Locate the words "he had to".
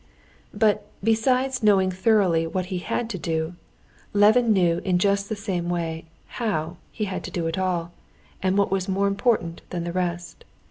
2.73-3.19, 6.91-7.29